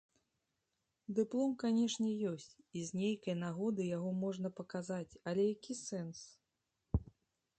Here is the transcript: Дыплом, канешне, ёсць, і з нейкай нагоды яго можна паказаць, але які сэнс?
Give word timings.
Дыплом, 1.19 1.51
канешне, 1.63 2.11
ёсць, 2.31 2.47
і 2.79 2.87
з 2.87 3.01
нейкай 3.01 3.35
нагоды 3.43 3.81
яго 3.97 4.09
можна 4.23 4.47
паказаць, 4.61 5.17
але 5.33 5.43
які 5.55 5.73
сэнс? 5.83 6.17